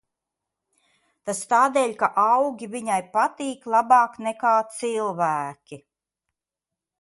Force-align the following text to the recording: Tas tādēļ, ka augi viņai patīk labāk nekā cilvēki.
Tas 1.29 1.41
tādēļ, 1.51 1.93
ka 1.99 2.09
augi 2.21 2.69
viņai 2.71 2.97
patīk 3.19 3.69
labāk 3.75 4.17
nekā 4.29 4.55
cilvēki. 4.79 5.81